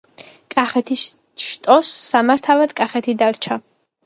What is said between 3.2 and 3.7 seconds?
დარჩა.